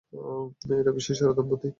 [0.73, 1.69] এটা বিশ্বের সেরা দম্পতি।